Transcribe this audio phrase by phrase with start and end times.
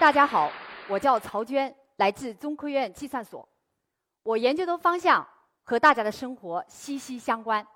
[0.00, 0.50] 大家好，
[0.88, 3.46] 我叫曹娟，来自中科院计算所。
[4.22, 5.26] 我研究的方向
[5.64, 7.66] 和大家的生活息息相关，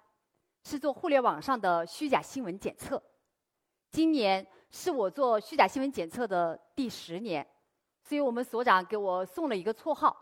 [0.64, 3.02] 是做互联网上的虚假新闻检测。
[3.90, 7.46] 今年是我做虚假新闻检测的第十年，
[8.02, 10.16] 所以我们所长给我送了一个绰号，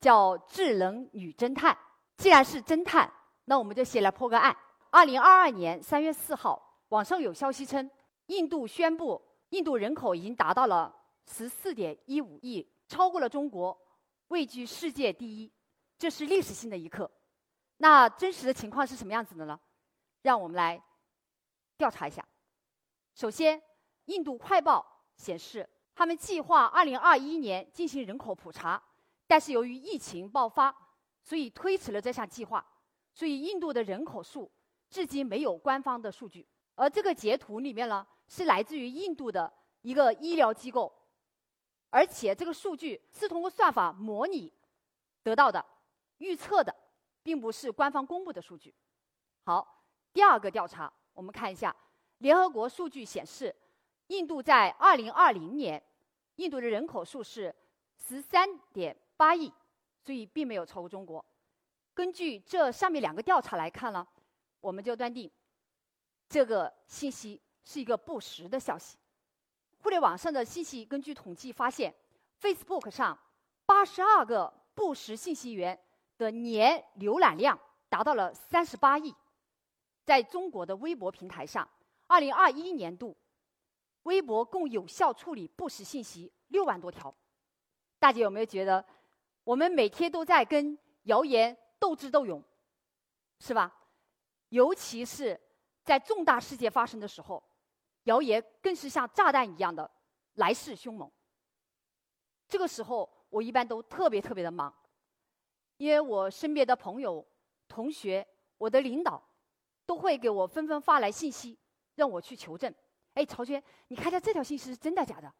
[0.00, 1.76] 叫“智能女侦探”。
[2.16, 3.12] 既然是侦探，
[3.44, 4.56] 那我们就先来破个案。
[4.90, 7.90] 二零二二年三月四号，网上有消息称，
[8.26, 10.94] 印度宣布印度人口已经达到了
[11.26, 13.78] 十四点一五亿，超过了中国，
[14.28, 15.52] 位居世界第一。
[15.98, 17.10] 这是历史性的一刻。
[17.78, 19.58] 那真实的情况是什么样子的呢？
[20.22, 20.82] 让我们来
[21.76, 22.26] 调查一下。
[23.14, 23.62] 首先，
[24.06, 24.84] 印度快报
[25.16, 28.82] 显示，他们计划二零二一年进行人口普查，
[29.26, 30.74] 但是由于疫情爆发，
[31.22, 32.64] 所以推迟了这项计划。
[33.12, 34.50] 所以，印度的人口数
[34.90, 36.46] 至今没有官方的数据。
[36.74, 39.52] 而这个截图里面呢，是来自于印度的
[39.82, 40.92] 一个医疗机构，
[41.90, 44.52] 而且这个数据是通过算法模拟
[45.22, 45.64] 得到的，
[46.18, 46.74] 预测的，
[47.22, 48.74] 并不是官方公布的数据。
[49.44, 51.72] 好，第二个调查，我们看一下。
[52.18, 53.54] 联合国数据显示，
[54.08, 55.80] 印度在2020年，
[56.34, 57.54] 印度的人口数是
[58.08, 59.52] 13.8亿，
[60.00, 61.24] 所以并没有超过中国。
[61.94, 64.04] 根据这上面两个调查来看呢，
[64.58, 65.30] 我们就断定
[66.28, 68.96] 这个信息是一个不实的消息。
[69.78, 71.94] 互联网上的信息，根据统计发现
[72.40, 73.18] ，Facebook 上
[73.66, 75.78] 82个不实信息源
[76.16, 79.14] 的年浏览量达到了38亿。
[80.04, 81.68] 在中国的微博平台上。
[82.06, 83.16] 二零二一年度，
[84.02, 87.12] 微博共有效处理不实信息六万多条。
[87.98, 88.84] 大家有没有觉得，
[89.42, 92.44] 我们每天都在跟谣言斗智斗勇，
[93.38, 93.74] 是吧？
[94.50, 95.40] 尤其是
[95.82, 97.42] 在重大事件发生的时候，
[98.04, 99.90] 谣言更是像炸弹一样的
[100.34, 101.10] 来势凶猛。
[102.48, 104.72] 这个时候，我一般都特别特别的忙，
[105.76, 107.26] 因为我身边的朋友、
[107.68, 108.26] 同学、
[108.58, 109.22] 我的领导，
[109.84, 111.58] 都会给我纷纷发来信息。
[111.96, 112.74] 让我去求证，
[113.12, 115.32] 哎，曹娟，你看一下这条信息是真的假的？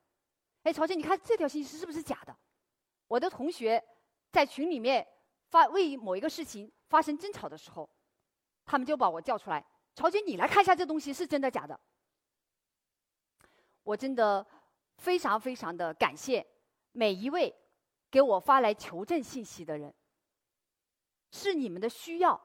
[0.62, 2.36] 哎，曹娟，你看这条信息是不是假的？
[3.08, 3.84] 我的同学
[4.30, 5.04] 在群里面
[5.48, 7.91] 发为某一个事情发生争吵的时候，
[8.64, 9.66] 他们就把我叫出来，
[9.97, 11.80] 曹娟，你来看一下这东西是真的假的？
[13.84, 14.45] 我真的
[14.99, 16.45] 非常非常的感谢
[16.93, 17.55] 每一位
[18.11, 19.95] 给我发来求证信息的人，
[21.31, 22.41] 是你们的需要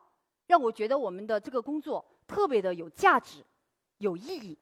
[0.46, 3.44] 让我觉得我们的这个工作特别的有价值。
[4.00, 4.58] 有意义。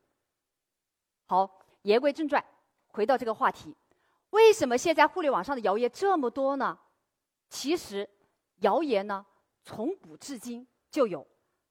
[1.27, 2.43] 好，言归正传，
[2.87, 3.77] 回到这个话题，
[4.31, 6.75] 为什么现在互联网上的谣言这么多呢？
[7.47, 8.09] 其实，
[8.61, 9.23] 谣言呢
[9.61, 11.27] 从古至今就有，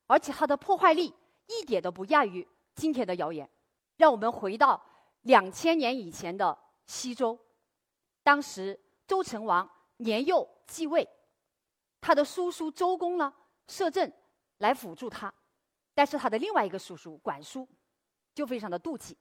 [0.06, 1.12] 而且它的破坏力
[1.49, 2.47] 一点都不亚于
[2.77, 3.50] 今天的谣言。
[3.97, 4.81] 让我们回到
[5.26, 6.56] 两千年以前的
[6.87, 7.38] 西周，
[8.22, 8.78] 当时
[9.09, 11.06] 周成王年幼继位，
[12.00, 13.32] 他的叔叔周公呢
[13.66, 14.10] 摄政
[14.59, 15.32] 来辅助他。
[15.94, 17.66] 但是他的另外一个叔叔管叔
[18.34, 19.16] 就非常的妒忌，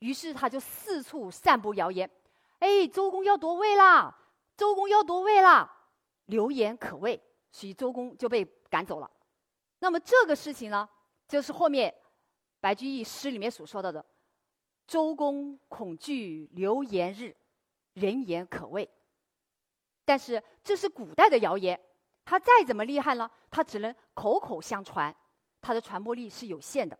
[0.00, 2.10] 于是他就四处散布谣言
[2.58, 4.12] ：“哎，周公要夺位啦！
[4.56, 5.70] 周公要夺位啦！”
[6.26, 7.22] 流言可畏，
[7.52, 9.10] 所以周公就被赶走了。
[9.80, 10.88] 那么这个事情呢，
[11.28, 11.94] 就是后面
[12.58, 14.04] 白居易诗里面所说到的
[14.86, 17.34] ：“周公恐惧流言日，
[17.94, 18.88] 人言可畏。”
[20.04, 21.80] 但是这是古代的谣言，
[22.24, 23.30] 它再怎么厉害呢？
[23.50, 25.14] 它只能口口相传。
[25.60, 26.98] 它的传播力是有限的。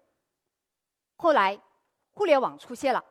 [1.16, 1.60] 后来，
[2.12, 3.04] 互联网出现了，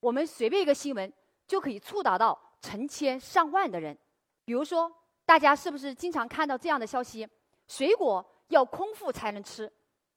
[0.00, 1.10] 我们随便一个新闻
[1.46, 3.98] 就可以触达到成千上万的人。
[4.44, 4.92] 比如说，
[5.24, 7.26] 大家是不是经常看到这样的消息：
[7.66, 9.72] 水果要空腹才能吃，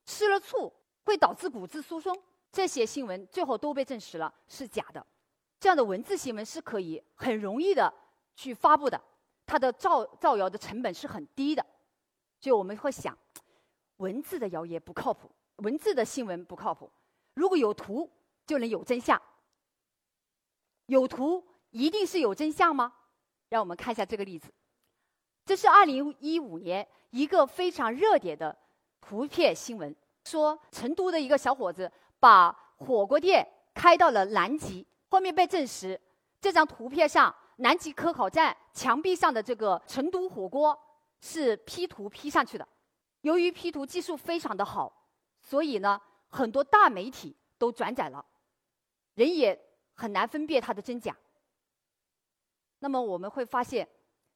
[0.06, 0.74] 吃了醋
[1.06, 2.22] 会导致骨质疏松？
[2.56, 5.06] 这些新闻最后都被证实了是假的。
[5.60, 7.94] 这样的文字新闻是可以很容易的
[8.34, 9.02] 去发布的，
[9.46, 11.66] 它的造造谣的成本是很低的。
[12.40, 13.18] 就我们会想。
[13.98, 16.90] 文字的谣言不靠谱，文字的新闻不靠谱。
[17.34, 18.09] 如果有图，
[18.46, 19.22] 就能有真相。
[20.85, 22.94] 有图一定是有真相吗？
[23.50, 24.53] 让我们看一下这个例子。
[25.46, 28.58] 这是二零一五年一个非常热点的
[29.00, 29.96] 图片新闻，
[30.26, 31.90] 说成都的一个小伙子
[32.26, 36.02] 把火锅店开到了南极，后面被证实，
[36.42, 40.76] 这张图片上南极科考站墙壁上的这个成都火锅
[41.20, 42.68] 是 P 图 P 上去的。
[43.22, 44.92] 由于 P 图技术非常的好，
[45.40, 48.26] 所以呢，很多大媒体都转载了，
[49.14, 49.56] 人也
[49.94, 51.16] 很难分辨它的真假。
[52.80, 53.88] 那么我们会发现，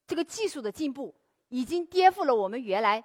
[0.06, 1.16] 这个技术的进步
[1.48, 3.04] 已经颠覆了我们原来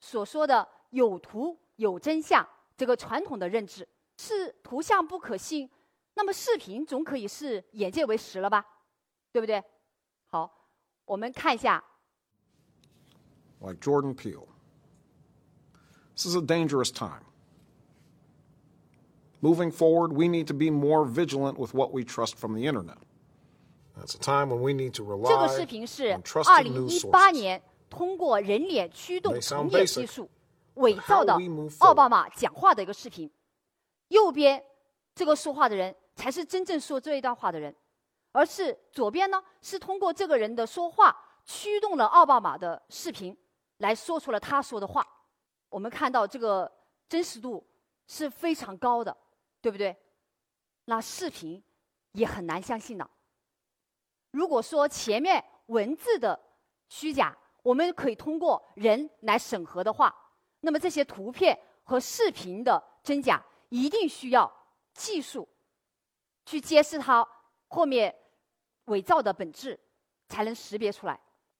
[0.00, 2.44] 所说的有图有真相
[2.76, 3.86] 这个传统的认知。
[4.20, 5.70] 是图像不可信，
[6.12, 8.62] 那么视频总可以是眼见为实了吧？
[9.32, 9.64] 对不对？
[10.28, 10.68] 好，
[11.06, 11.82] 我们看一下。
[13.60, 14.46] Like Jordan Peele,
[16.14, 17.24] this is a dangerous time.
[19.40, 22.98] Moving forward, we need to be more vigilant with what we trust from the internet.
[23.96, 27.28] That's a time when we need to rely 这个视频是 on 二 trusted 零 news 一八
[27.28, 27.32] sources.
[27.32, 30.30] 年通过人脸驱动业 basic, 技术
[30.74, 31.38] 伪造的
[31.78, 33.30] 奥巴马讲话的一个视频。
[34.10, 34.64] 右边
[35.14, 37.74] 这个说话的人才是真正说这一段话的人，
[38.32, 43.36] 而是左边呢是通过这个人的说话驱动了奥巴马的视频
[43.78, 45.06] 来说出了他说的话。
[45.68, 46.70] 我们看到这个
[47.08, 47.66] 真实度
[48.06, 49.16] 是非常高的，
[49.60, 49.96] 对不对？
[50.84, 51.62] 那视频
[52.12, 53.08] 也很难相信的。
[54.32, 56.38] 如果说前面文字的
[56.88, 60.12] 虚假，我们可以通过人来审核的话，
[60.60, 64.52] 那么这些图片和视频的真假，一定需要
[64.92, 65.48] 技术
[66.44, 67.26] 去揭示它
[67.68, 68.14] 后面
[68.84, 69.78] 伪造的本质，
[70.28, 71.18] 才能识别出来。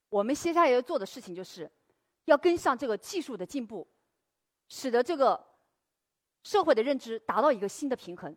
[0.08, 1.70] 我们接下来要做的事情，就是
[2.26, 3.86] 要跟上这个技术的进步，
[4.68, 5.42] 使得这个
[6.42, 8.36] 社会的认知达到一个新的平衡。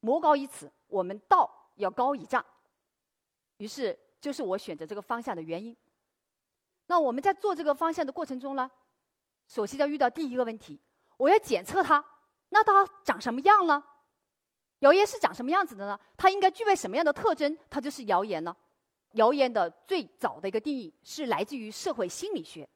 [0.00, 2.44] 魔高一尺，我们道要高一丈。
[3.56, 5.76] 于是，就是我选择这个方向的原因。
[6.86, 8.70] 那我们在做这个方向的过程中呢，
[9.48, 10.80] 首先要遇到第一个问题，
[11.16, 12.04] 我要检测它，
[12.52, 13.82] 那它长什么样呢？
[14.80, 15.98] 谣言是长什么样子的呢？
[16.16, 17.56] 它应该具备什么样的特征？
[17.70, 18.54] 它就是谣言呢？
[19.12, 22.68] 谣言的最早的一个定义是来自于社会心理学，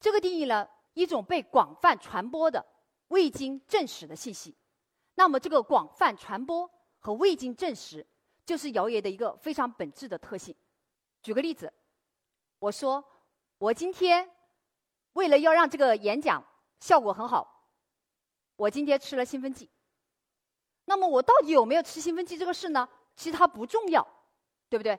[0.00, 2.64] 这个定义呢，一种被广泛传播的
[3.08, 4.56] 未经证实的信息。
[5.14, 8.06] 那么，这个广泛传播和未经证实，
[8.44, 10.54] 就是谣言的一个非常本质的特性。
[11.22, 11.72] 举个例子，
[12.58, 13.04] 我说
[13.58, 14.28] 我今天
[15.12, 16.42] 为了要让这个演讲
[16.80, 17.51] 效果很好，
[18.56, 19.68] 我今天吃了兴奋剂。
[20.84, 22.88] 那么，我到底有没有吃兴奋剂这个事呢？
[23.14, 24.06] 其实它不重要，
[24.68, 24.98] 对不对？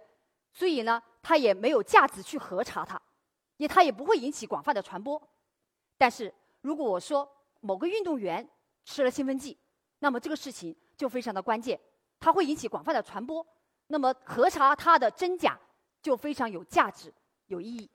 [0.51, 3.01] 所以呢，它也没有价值去核查它，
[3.57, 5.21] 也它也不会引起广泛的传播。
[5.97, 7.29] 但是如果我说
[7.59, 8.47] 某个运动员
[8.85, 9.57] 吃了兴奋剂，
[10.00, 11.79] 那么这个事情就非常的关键，
[12.19, 13.45] 它会引起广泛的传播。
[13.88, 15.59] 那么核查它的真假
[16.01, 17.13] 就非常有价值、
[17.47, 17.89] 有意义。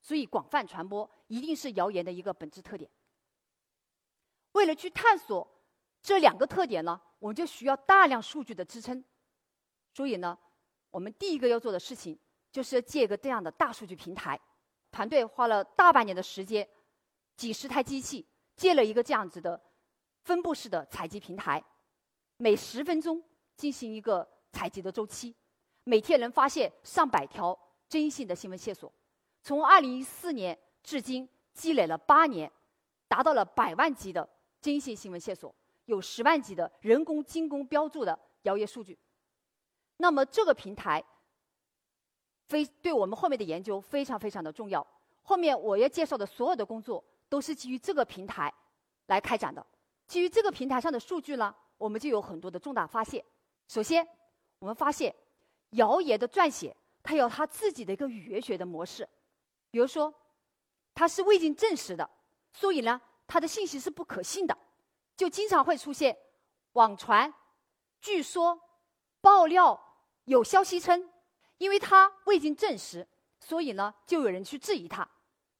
[0.00, 2.90] 所以广泛传播一定是谣言的一个本质特点。
[4.54, 5.46] 为了去探索
[6.02, 9.04] 这两个特点呢，我们就需要大量数据的支撑。
[9.92, 10.36] 所以呢，
[10.90, 12.18] 我们第一个要做的事情
[12.50, 14.40] 就是要借一个这样的大数据平台。
[14.90, 16.68] 团队花了大半年的时间，
[17.36, 19.60] 几十台机器借了一个这样子的。
[20.24, 21.62] 分布式的采集平台，
[22.38, 23.22] 每十分钟
[23.58, 25.36] 进行一个采集的周期，
[25.82, 27.54] 每天能发现上百条
[27.90, 28.90] 争议性的新闻线索。
[29.42, 32.50] 从二零一四年至今，积累了八年，
[33.06, 34.26] 达到了百万级的
[34.64, 38.98] 争议性新闻线索，有十万级的人工精工标注的谣言数据。
[39.98, 41.04] 那么这个平台，
[42.48, 44.84] 非对我们后面的研究非常非常的重要。
[45.22, 48.50] 后面我要介绍的所有的工作，都是基于这个平台
[49.08, 49.64] 来开展的。
[50.06, 53.22] 基于这个平台上的数据呢，我们就有很多的重大发现。
[53.68, 54.06] 首先，
[54.60, 55.14] 我们发现
[55.72, 59.06] 谣言的撰写它有它自己的一个语言学的模式。
[59.70, 60.12] 比如说，
[60.94, 62.08] 它是未经证实的，
[62.50, 64.56] 所以呢，他的信息是不可信的，
[65.16, 66.16] 就经常会出现
[66.72, 67.32] 网传、
[68.00, 68.60] 据说、
[69.20, 69.78] 爆料、
[70.24, 71.10] 有消息称。
[71.58, 73.06] 因为他未经证实，
[73.38, 75.08] 所以呢，就有人去质疑他，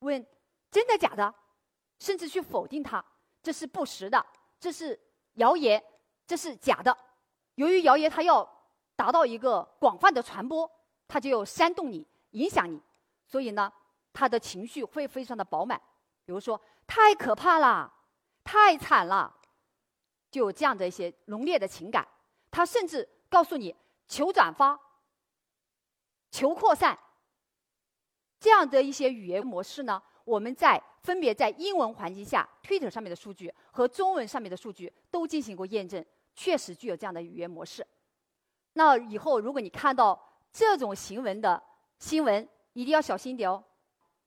[0.00, 0.26] 问
[0.68, 1.32] 真的假的，
[2.00, 3.02] 甚至去否定他。
[3.40, 4.26] 这是不实的，
[4.58, 5.00] 这是
[5.34, 5.82] 谣言，
[6.26, 6.94] 这是假的。
[7.54, 8.44] 由于谣言它要
[8.96, 10.68] 达到一个广泛的传播，
[11.06, 12.82] 它就要煽动你、影响你，
[13.24, 13.72] 所以呢，
[14.12, 15.80] 他的情绪会非常的饱满。
[16.26, 17.92] 比如说，太可怕了，
[18.42, 19.34] 太惨了，
[20.30, 22.06] 就有这样的一些浓烈的情感。
[22.50, 23.74] 他甚至告诉你
[24.06, 24.78] 求转发、
[26.30, 26.98] 求扩散，
[28.38, 30.82] 这样的一些语言模式呢，我们在。
[31.04, 36.02] 分别在英文环境下，Twitter 上面的数据和中文上面的数据都进行过验证，
[36.34, 37.86] 确实具有这样的语言模式。
[38.72, 40.18] 那以后如果你看到
[40.50, 41.62] 这种行文的
[41.98, 43.62] 新闻，一定要小心一点哦。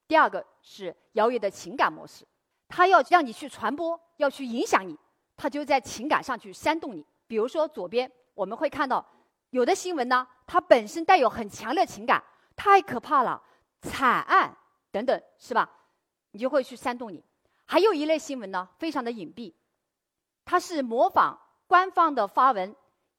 [0.06, 2.24] 第二个是谣言的情感模式，
[2.68, 4.96] 他要让你去传播，要去影响你，
[5.36, 7.04] 他就在情感上去煽动你。
[7.26, 9.04] 比如说左边我们会看到
[9.50, 12.22] 有的新闻呢，它本身带有很强烈情感，
[12.54, 13.42] 太可怕了，
[13.82, 14.56] 惨案
[14.92, 15.68] 等等，是吧？
[16.30, 17.24] 你就会去煽动你。
[17.64, 19.52] 还有一类新闻呢，非常的隐蔽，
[20.44, 22.74] 它是模仿官方的发文，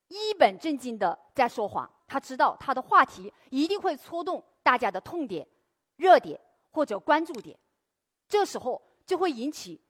[0.07, 1.89] 一本正经的在说谎。
[2.07, 5.47] 他知道他的话题一定会戳动大家的痛点、
[5.97, 6.41] 热点
[6.71, 7.55] 或者关注点，
[8.27, 9.81] 这时候就会引起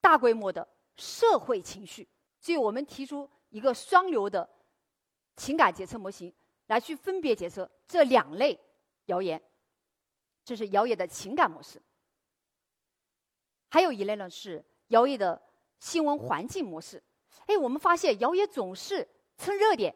[0.00, 0.66] 大规模的
[0.96, 2.08] 社会情绪。
[2.40, 4.48] 所以我们提出一个双流的
[5.36, 6.32] 情感检测模型，
[6.68, 8.58] 来去分别检测这两类
[9.06, 9.38] 谣言。
[10.42, 11.82] 这是谣言的情感模式。
[13.68, 15.40] 还有一类呢是谣言的
[15.78, 17.02] 新闻环境模式。
[17.44, 19.06] 哎，我们发现谣言总是
[19.36, 19.94] 蹭热点，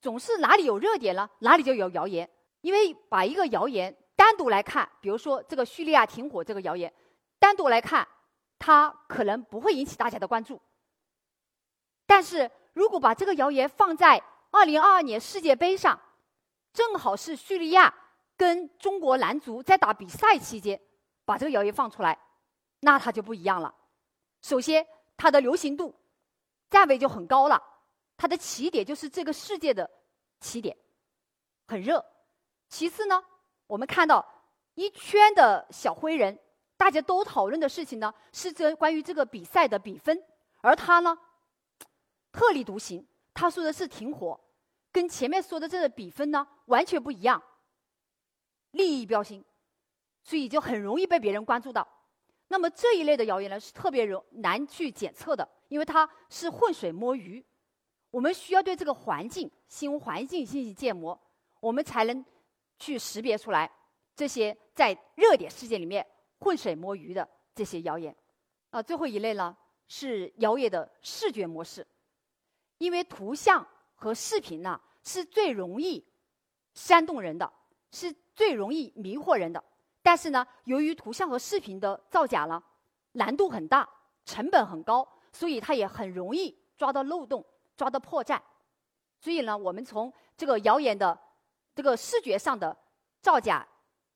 [0.00, 2.26] 总是哪里有热点了，哪里就有谣言。
[2.62, 6.90] 因为把一个谣言单独来看，比如说这个叙利亚停火这个谣言，
[7.42, 8.06] 单独来看，
[8.56, 10.62] 它可能不会引起大家的关注。
[12.06, 14.22] 但是如果把这个谣言放在
[14.52, 16.00] 二零二二年世界杯上，
[16.72, 17.92] 正好是叙利亚
[18.36, 20.80] 跟中国男足在打比赛期间，
[21.24, 22.16] 把这个谣言放出来，
[22.78, 23.74] 那它就不一样了。
[24.40, 25.92] 首先，它的流行度。
[26.70, 27.60] 站位就很高了，
[28.16, 29.90] 它的起点就是这个世界的
[30.38, 30.76] 起点，
[31.66, 32.04] 很热。
[32.68, 33.22] 其次呢，
[33.66, 34.24] 我们看到
[34.74, 36.38] 一圈的小灰人，
[36.82, 40.20] 大家都讨论的事情呢是这关于这个比赛的比分，
[40.62, 41.16] 而他呢
[42.32, 44.40] 特立独行，他说的是停火，
[44.90, 47.40] 跟前面说的这个比分呢完全不一样，
[48.72, 49.44] 利益标新，
[50.24, 51.86] 所以就很容易被别人关注到。
[52.48, 55.48] 那么这一类的谣言呢是特别容难去检测的。
[55.68, 57.42] 因为它是浑水摸鱼，
[58.10, 61.16] 我们需要对这个环境、新闻环境进行建模，
[61.60, 62.24] 我们才能
[62.80, 63.70] 去识别出来
[64.16, 66.04] 这些在热点事件里面
[66.42, 68.14] 浑水摸鱼的这些谣言。
[68.70, 69.56] 啊，最后一类呢
[69.86, 71.86] 是谣言的视觉模式，
[72.78, 76.04] 因为图像和视频呢是最容易
[76.74, 77.50] 煽动人的，
[77.90, 79.62] 是最容易迷惑人的。
[80.02, 82.60] 但是呢，由于图像和视频的造假呢
[83.12, 83.88] 难度很大，
[84.24, 85.06] 成本很高。
[85.34, 87.42] 所以它也很容易抓到漏洞，
[87.74, 88.38] 抓到破绽。
[89.18, 91.18] 所以呢，我们从这个谣言的
[91.74, 92.76] 这个视觉上的
[93.22, 93.66] 造假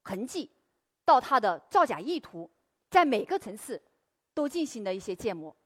[0.03, 0.51] 痕迹，
[1.07, 2.51] 到它的造假意图，
[2.91, 3.83] 在每个层次
[4.35, 5.57] 都进行了一些建模。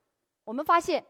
[0.44, 1.04] 我们发现，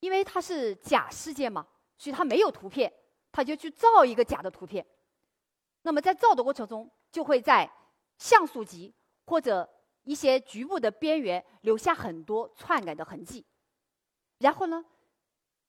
[0.00, 1.66] 因为它是假事件嘛，
[1.98, 2.90] 所以它没有图片，
[3.30, 4.86] 它就去造一个假的图片。
[5.82, 7.70] 那么在造的过程中，就会在
[8.16, 8.94] 像素级
[9.26, 9.68] 或者。
[10.06, 13.42] 一些局部的边缘留下很多篡改的痕迹，
[14.40, 14.84] 然后呢，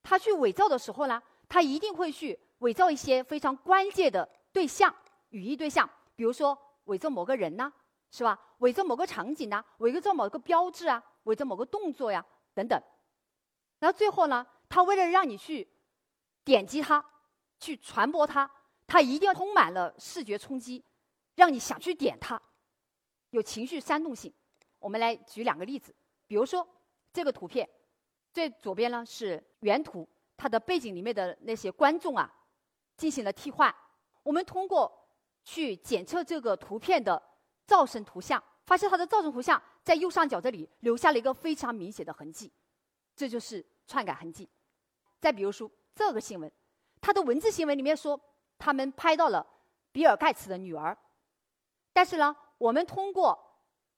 [0.04, 4.94] 他去伪造的时候呢，他一定会去伪造一些非常关键的对象、
[5.30, 6.54] 语义对象，比如说
[6.86, 7.72] 伪造某个人呐，
[8.12, 8.40] 是吧？
[8.60, 12.82] 伪造某个场景呐，伪造某个标志啊，伪造某个动作呀，等等。
[13.80, 15.68] 然后最后呢，他为了让你去
[16.44, 17.04] 点击它、
[17.60, 18.50] 去传播它，
[18.88, 20.84] 它一定要充满了视觉冲击，
[21.36, 22.42] 让你想去点它。
[23.32, 24.34] 有情绪煽动性，
[24.80, 25.94] 我们来举两个例子。
[26.28, 26.66] 比如说，
[27.12, 27.70] 这个图片
[28.32, 32.34] 最左边呢是原图，它的背景里面的那些观众啊
[32.96, 33.74] 进行了替换。
[34.24, 35.05] 我们通过
[35.46, 37.22] 去检测这个图片的
[37.66, 42.52] 噪声图像，发现它的噪声图像在右上角这里留下了一个非常明显的痕迹，
[43.16, 44.50] 这就是篡改痕迹。
[45.22, 46.52] 再比如说这个新闻，
[47.00, 48.20] 它的文字新闻里面说
[48.58, 49.48] 他们拍到了
[49.94, 50.98] 比尔盖茨的女儿，
[51.94, 52.36] 但是呢。
[52.58, 53.38] 我们通过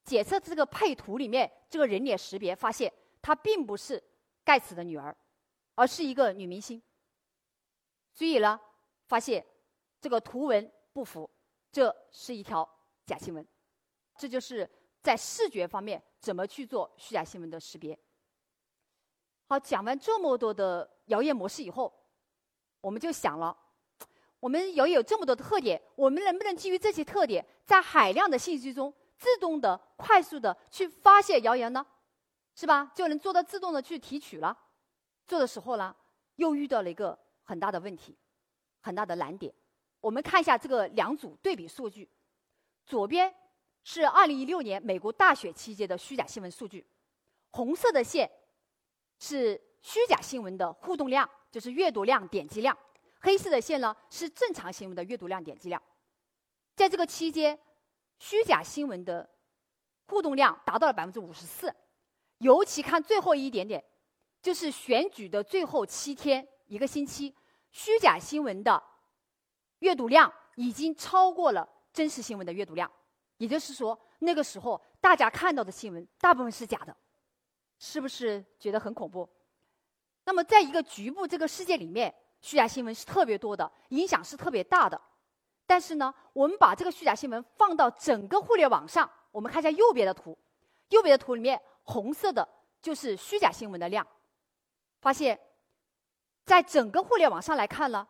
[0.04, 4.04] 检测这个配图里面这个人脸识别，发现她并不是
[4.44, 5.16] 盖茨的女儿，
[5.76, 6.82] 而是一个女明星。
[8.16, 8.60] 所以呢，
[9.06, 9.46] 发现
[10.02, 11.30] 这个图文不符，
[11.72, 12.68] 这是一条
[13.06, 13.46] 假新闻。
[14.18, 14.70] 这就是
[15.02, 17.98] 在视觉方面怎么去做虚假新闻的识别。
[19.48, 21.94] 好，讲完这么多的谣言模式以后，
[22.82, 23.56] 我们就想了。
[24.40, 31.86] 我们谣言有这么多的特点，我们能不能基于这些特点，在海量的信息中自动的、快速的去发现谣言呢？
[32.56, 32.92] 是吧？
[32.94, 34.58] 就能做到自动的去提取了。
[35.26, 35.96] 做的时候呢，
[36.36, 38.18] 又遇到了一个很大的问题，
[38.82, 39.54] 很大的难点。
[40.00, 42.10] 我们看一下这个两组对比数据，
[42.86, 43.34] 左边
[43.84, 46.86] 是2016年美国大选期间的虚假新闻数据，
[47.52, 48.30] 红色的线
[49.20, 52.78] 是虚假新闻的互动量，就是阅读量、点击量。
[53.20, 55.82] 黑色的线呢是正常新闻的阅读量、点击量，
[56.76, 57.58] 在这个期间，
[58.20, 59.28] 虚假新闻的
[60.08, 61.74] 互动量达到了百分之五十四。
[62.38, 63.84] 尤其看最后一点点，
[64.44, 67.34] 就是选举的最后七天一个星期，
[67.72, 68.82] 虚假新闻的
[69.80, 72.92] 阅读量已经超过了真实新闻的阅读量。
[73.38, 76.96] 也就是说，那个时候大家看到的新闻大部分是假的，
[77.80, 79.30] 是不是觉得很恐怖？
[80.24, 82.14] 那么，在一个局部这个世界里面。
[82.40, 85.02] 虚假新闻是特别多的，影响是特别大的。
[85.66, 90.38] 但是呢，我们把这个虚假新闻放到整个互联网上，我们看一下右边的图。
[90.90, 92.48] 右边的图里面，红色的
[92.80, 94.06] 就是虚假新闻的量。
[95.02, 95.38] 发现，
[96.46, 98.08] 在整个互联网上来看呢，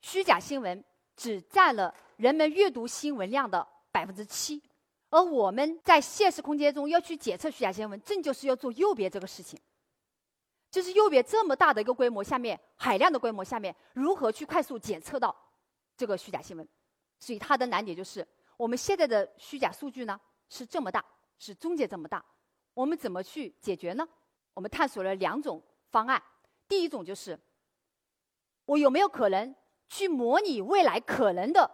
[0.00, 0.84] 虚假新闻
[1.18, 4.62] 只占了人们阅读新闻量的百分之七。
[5.10, 9.58] 而我们在现实空间中要去检测虚假新闻，正就是要做右边这个事情。
[10.70, 15.34] 就是右边这么大的一个规模下面，海量的规模下面，如何去快速检测到
[15.96, 16.68] 这个虚假新闻？
[17.18, 20.20] 所以它的难点就是，我们现在的虚假数据呢
[20.50, 21.04] 是这么大，
[21.38, 22.24] 是中介这么大，
[22.74, 24.06] 我们怎么去解决呢？
[24.52, 26.22] 我们探索了两种方案。
[26.68, 27.36] 第一种就是，
[28.66, 29.54] 我有没有可能
[29.88, 31.70] 去模拟未来可能的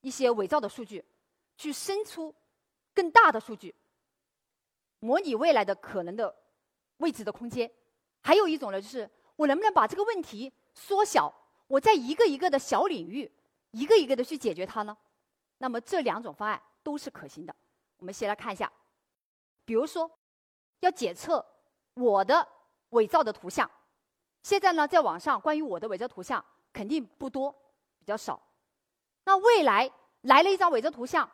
[0.00, 1.04] 一些伪造的数据，
[1.56, 2.34] 去生出
[2.94, 3.74] 更大的数据，
[5.00, 6.34] 模拟未来的可能的
[6.98, 7.70] 未知的空间。
[8.22, 11.32] 还有一种呢，就是我能不能把这个问题缩小，
[11.68, 13.30] 我在一个一个的小领域，
[13.70, 14.96] 一个一个的去解决它呢？
[15.58, 17.54] 那么这两种方案都是可行的。
[17.98, 18.70] 我们先来看一下，
[19.64, 20.10] 比如说
[20.80, 21.44] 要检测
[21.94, 22.46] 我的
[22.90, 23.70] 伪造的图像。
[24.42, 26.44] 现在呢，在网上关于我的伪造图像
[26.76, 27.50] 肯定不多，
[27.98, 28.38] 比较少。
[29.24, 29.90] 那未来
[30.20, 31.26] 来了一张伪造图像，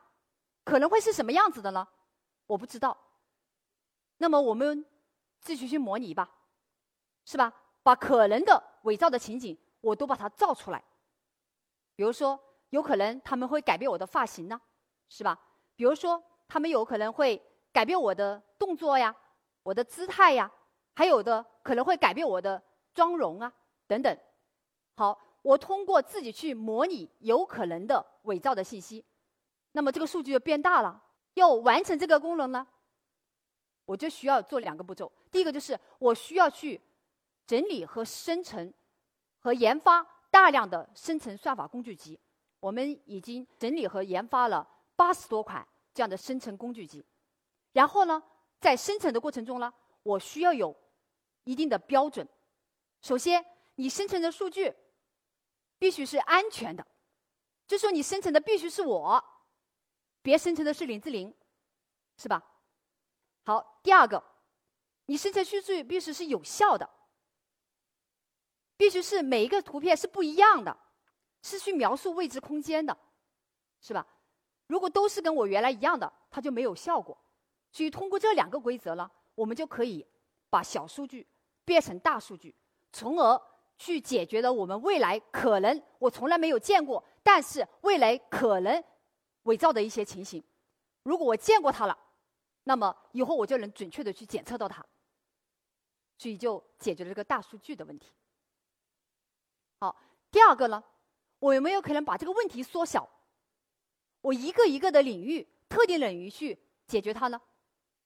[0.62, 1.88] 可能会是什么样子的呢？
[2.46, 2.96] 我不知道。
[4.18, 4.87] 那么我们
[5.40, 6.30] 继续去模拟吧，
[7.25, 7.52] 是吧？
[7.82, 10.84] 把可能的伪造的情景我都把它造出来。
[11.96, 12.38] 比如说，
[12.70, 14.61] 有可能他们会改变我的发型呢，
[15.08, 15.37] 是吧？
[15.75, 19.12] 比如说，他们有可能会改变我的动作呀，
[19.64, 20.49] 我的姿态呀，
[20.94, 22.62] 还有的可能会改变我的。
[22.94, 23.50] 妆容啊，
[23.87, 24.18] 等等。
[24.96, 29.04] 好，我通过自己去模拟有可能的伪造的信息，
[29.72, 31.02] 那么这个数据就变大了。
[31.34, 32.66] 要完成这个功能呢，
[33.84, 35.11] 我就需要做两个步骤。
[35.30, 36.80] 第一个就是我需要去
[37.46, 38.72] 整理和生成
[39.40, 42.18] 和研发大量的生成算法工具集。
[42.61, 47.04] 我们已经整理和研发了八十多款这样的生成工具集。
[47.72, 48.22] 然后呢，
[48.61, 49.72] 在生成的过程中呢，
[50.02, 50.76] 我需要有
[51.44, 52.28] 一定的标准。
[53.00, 53.44] 首先，
[53.76, 54.72] 你生成的数据
[55.83, 56.87] 必须是安全的，
[57.67, 59.25] 就说你生成的必须是我，
[60.23, 61.35] 别生成的是林志玲，
[62.17, 62.41] 是吧？
[63.43, 64.23] 好，第二个，
[65.07, 66.89] 你生成数据必须是有效的，
[68.77, 70.79] 必须是每一个图片是不一样的，
[71.43, 72.97] 是去描述未知空间的，
[73.81, 74.07] 是吧？
[74.68, 77.21] 如果都是跟我原来一样的，它就没有效果。
[77.73, 80.07] 所以通过这两个规则呢，我们就可以
[80.49, 81.27] 把小数据
[81.64, 82.55] 变成大数据。
[82.92, 83.42] 从而
[83.83, 88.85] 去解决了我们未来可能我从来没有见过，但是未来可能
[89.42, 90.40] 伪造的一些情形。
[91.03, 91.99] 如果我见过它了，
[92.62, 94.87] 那么以后我就能准确的去检测到它，
[96.16, 98.12] 所以就解决了这个大数据的问题。
[99.81, 100.85] 好，第二个呢，
[101.40, 103.09] 我有没有可能把这个问题缩小？
[104.21, 107.40] 我一个一个的领域、特定领域去解决它呢？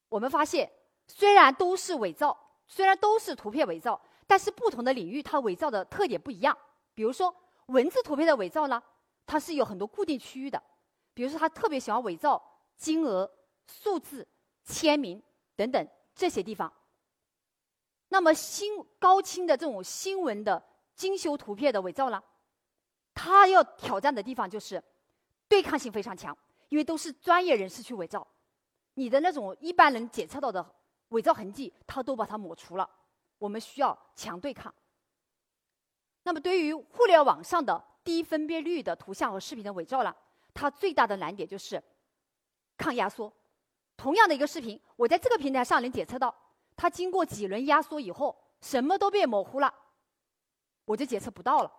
[0.09, 0.73] 我们发现，
[1.07, 2.35] 虽然都是伪造，
[2.67, 4.01] 虽然都是图片伪造。
[4.27, 6.57] 但是不同的领域，它伪造的特点不一样。
[6.95, 7.35] 比如说，
[7.67, 8.83] 文字图片的伪造呢，
[9.27, 10.62] 它是有很多固定区域的。
[11.15, 12.43] 比如说，它特别喜欢伪造
[12.77, 13.31] 金额、
[13.67, 14.27] 数字、
[14.65, 15.23] 签名
[15.55, 16.73] 等等这些地方。
[18.09, 20.62] 那么，新高清的这种新闻的
[20.95, 22.23] 精修图片的伪造呢，
[23.15, 24.83] 它要挑战的地方就是
[25.49, 26.37] 对抗性非常强，
[26.69, 28.27] 因为都是专业人士去伪造，
[28.95, 30.65] 你的那种一般人检测到的
[31.09, 32.89] 伪造痕迹，它都把它抹除了。
[33.38, 34.72] 我们需要强对抗。
[36.22, 40.14] 那么，对于互联网上的低分辨率的图像和视频的伪造呢？
[40.53, 41.83] 它最大的难点就是
[42.77, 43.33] 抗压缩。
[43.96, 46.35] 同样的一个视频，我在这个平台上能检测到，
[46.75, 49.72] 它经过几轮压缩以后，什么都变模糊了，
[50.85, 51.72] 我就检测不到了。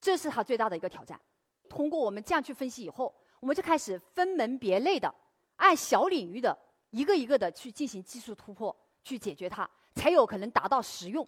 [0.00, 1.20] 这是它最大的一个挑战。
[1.68, 5.12] 通过我们这样去分析以后，我们就开始分门别类的，
[5.56, 6.56] 按小领域的
[6.90, 9.68] 一个一个的去进行技术突破，去解决它。
[10.04, 11.26] 才有可能达到实用。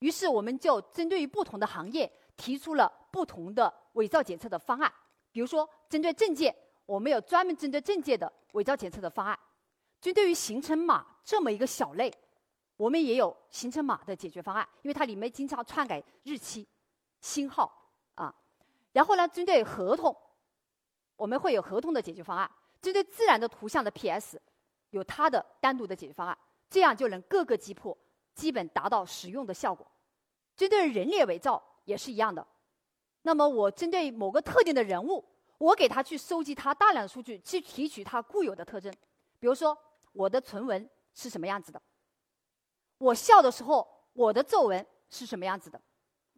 [0.00, 4.92] 于是，我们就针对于不同的行业提出了不同的伪造检测的方案。
[5.32, 9.34] 比如说，针对证件，我们有专门针对证件的伪造检测的方案；
[10.02, 12.12] 针对于行程码这么一个小类，
[12.76, 16.68] 我们也有行程码的解决方案，因为它里面经常篡改日期、
[17.22, 17.72] 星号
[18.16, 18.34] 啊。
[18.92, 20.14] 然后呢，针对合同，
[21.16, 22.46] 我们会有合同的解决方案；
[22.82, 24.38] 针对自然的图像的 PS，
[24.90, 26.36] 有它的单独的解决方案。
[26.70, 27.96] 这样就能各个击破，
[28.34, 29.86] 基本达到使用的效果。
[30.56, 32.46] 针对人脸伪造也是一样的。
[33.22, 35.24] 那么我针对某个特定的人物，
[35.58, 38.92] 我给他去收集他大量的数据，去提取他固有的特征。
[39.38, 39.76] 比如说
[40.12, 41.80] 我的唇纹是什么样子的，
[42.98, 45.80] 我笑的时候我的皱纹是什么样子的，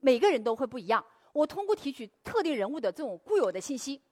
[0.01, 1.05] 每个人都会不一样。
[1.33, 4.03] 我通过提取特定人物的这种固有的信息，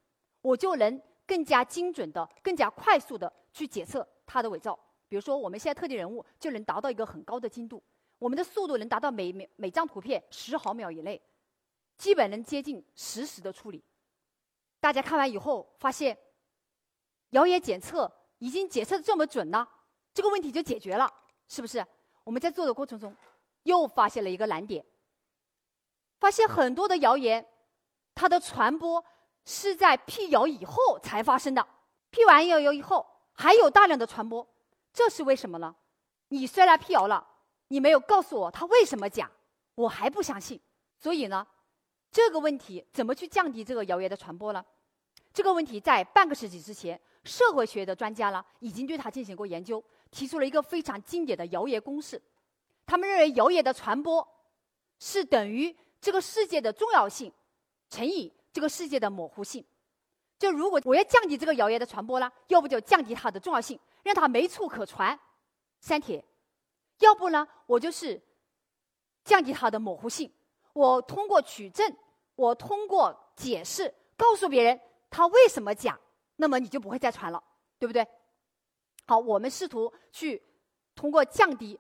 [0.41, 4.79] 我就能更加精准的、更加快速的去检测他的伪造。
[5.09, 7.83] 比如说，我们现在特定人物就能达到一个很高的精度，
[8.19, 11.21] 我们的速度能达到每每每张图片十毫秒以内，
[11.97, 13.83] 基本能接近实时的处理。
[14.81, 16.17] 大家看完以后发现，
[17.31, 19.69] 谣言检测已经检测的这么准了，
[20.13, 21.13] 这个问题就解决了，
[21.49, 21.85] 是不是？
[22.25, 23.17] 我们在做的过程中，
[23.63, 24.85] 又发现了一个难点，
[26.21, 27.47] 发现很多的谣言，
[28.15, 29.03] 它的传播
[29.47, 31.67] 是在辟谣以后才发生的，
[32.11, 34.47] 辟完谣以后还有大量的传播，
[34.99, 35.73] 这是为什么呢？
[36.31, 37.25] 你虽然辟谣了，
[37.69, 39.31] 你没有告诉我他为什么假，
[39.77, 40.61] 我还不相信。
[40.99, 41.47] 所以呢，
[42.11, 44.65] 这个问题怎么去降低这个谣言的传播呢？
[45.33, 49.81] 这个问题在半个世纪之前，社会学的专家呢已经对它进行过研究，
[50.11, 52.21] 提出了一个非常经典的谣言公式。
[52.85, 54.27] 他们认为谣言的传播
[54.99, 57.33] 是等于这个世界的重要性
[57.89, 59.65] 乘以这个世界的模糊性。
[60.39, 65.19] 就如果我要降低这个谣言的传播呢，要不就降低它的重要性，让它没处可传，
[65.81, 66.23] 删帖；
[67.01, 68.23] 要不呢，我就是
[69.25, 70.33] 降低它的模糊性。
[70.73, 71.97] 我通过取证，
[72.37, 75.99] 我通过解释，告诉别人他为什么假，
[76.37, 77.43] 那么你就不会再传了，
[77.81, 78.07] 对不对？
[79.07, 80.41] 好，我们试图去
[80.95, 81.79] 通过降低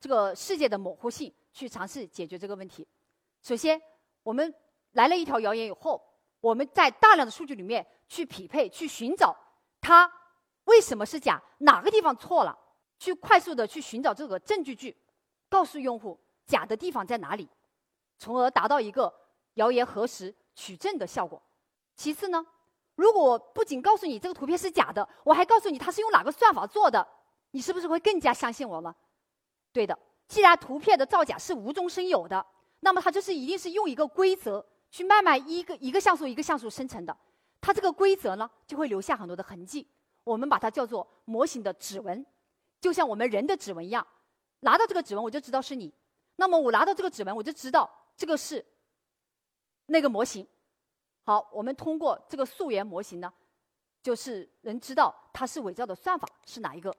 [0.00, 2.84] 这个世界的模糊性，去尝试解决这个问题。
[3.42, 3.80] 首先，
[4.24, 4.52] 我们
[4.92, 6.02] 来了一条谣言以后，
[6.40, 9.36] 我们在大量的数据里面去匹配、去寻找
[9.80, 10.10] 它
[10.64, 12.56] 为什么是假，哪个地方错了，
[12.98, 14.96] 去快速的去寻找这个证据句，
[15.48, 17.48] 告诉用户假的地方在哪里。
[18.18, 19.12] 从而达到一个
[19.54, 21.42] 谣言核实取证的效果。
[21.96, 22.44] 其次呢，
[22.94, 27.06] 如果不仅告诉你这个图片是假的，我还告诉你它是用哪个算法做的，
[27.50, 28.94] 你是不是会更加相信我呢？
[29.72, 29.98] 对的，
[30.28, 32.44] 既然图片的造假是无中生有的，
[32.80, 37.16] 那么它就是一定是用一个规则去慢慢一个一个像素一个像素生成的。
[37.60, 39.86] 它这个规则呢，就会留下很多的痕迹，
[40.24, 42.24] 我们把它叫做模型的指纹，
[42.80, 44.06] 就像我们人的指纹一样。
[44.60, 45.92] 拿到这个指纹，我就知道是你。
[46.36, 47.90] 那么我拿到这个指纹，我就知道。
[48.16, 48.62] 这个是
[49.86, 50.46] 那个模型，
[51.24, 53.32] 好，我们通过这个溯源模型呢，
[54.02, 56.94] 就是能知道它是伪造的算法是哪一个，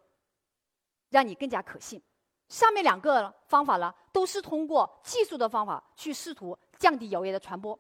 [1.10, 2.02] 让你更加可信。
[2.50, 7.78] 上面两个方法呢，都是通过技术的方法去试图降低谣言的传播。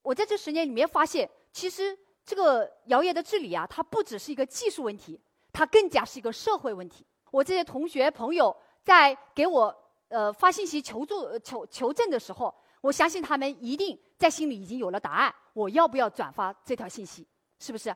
[0.00, 5.20] 我在这十年里面发现，其实这个谣言的治理啊，它不只是一个技术问题，
[5.52, 7.04] 它更加是一个社会问题。
[7.30, 9.76] 我这些同学朋友在给我
[10.08, 12.54] 呃发信息求助求求证的时候。
[12.80, 15.34] 我相信他们一定在心里已经有了答案。
[15.52, 17.26] 我要不要转发这条信息？
[17.58, 17.92] 是不是？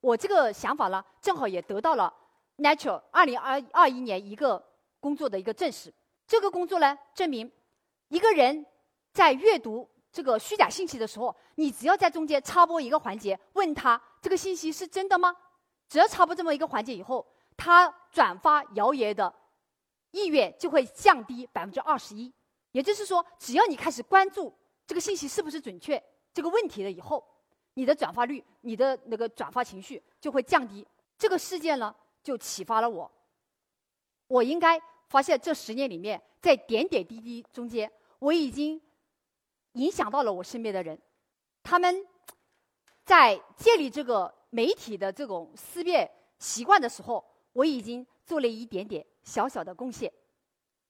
[0.00, 2.10] 我这个想法呢，正好也得到了
[2.56, 4.64] Natural 二零二二一年一个
[5.00, 5.92] 工作的一个证实。
[6.26, 7.52] 这个工作呢，证明
[8.08, 8.64] 一个人
[9.12, 15.34] 在阅读这个虚假信息的时候，你只要在中间插播一个环节，问他这个信息是真的吗？
[15.88, 19.32] 只要插播这么一个环节以后，他转发谣言的
[20.10, 22.32] 意愿就会降低百分之二十一。
[22.72, 24.52] 也就是说，只要你开始关注
[24.86, 27.22] 这个信息是不是准确这个问题了以后，
[27.74, 30.86] 你的转发率、你的那个转发情绪就会降低。
[31.18, 33.10] 这个事件呢，就启发了我，
[34.26, 38.80] 我应该发现这十年里面，在点点滴滴中间，我已经
[39.72, 40.98] 影响到了我身边的人，
[41.62, 42.06] 他们
[43.04, 50.12] 在建立这个媒体的这种思辨习惯的时候，我已经做了一点点小小的贡献。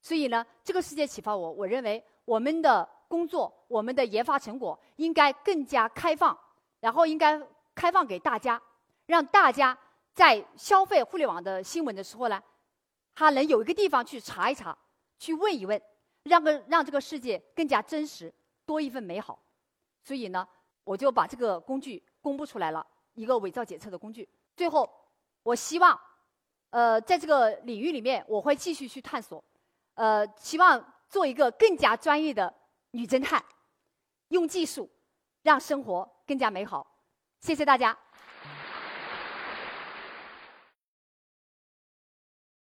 [0.00, 6.36] 所以呢，这个世界启发我，我认为我们的工作、我们的研发成果应该更加开放，
[6.80, 7.40] 然后应该
[7.74, 8.60] 开放给大家，
[9.06, 9.78] 让大家
[10.12, 12.42] 在消费互联网的新闻的时候呢，
[13.14, 14.76] 他能有一个地方去查一查，
[15.18, 15.80] 去问一问，
[16.24, 18.32] 让个让这个世界更加真实，
[18.72, 19.38] 多一份美好。
[20.02, 20.46] 所以呢，
[20.84, 24.28] 我就把这个工具公布出来了，一个伪造检测的工具。
[24.56, 24.90] 最后，
[25.42, 25.98] 我希望，
[26.70, 29.42] 呃，在这个领域里面，我会继续去探索。
[29.94, 32.52] 呃，希望做一个更加专业的
[32.92, 33.44] 女侦探，
[34.28, 34.90] 用技术
[35.42, 36.86] 让生活更加美好。
[37.40, 37.96] 谢谢大家。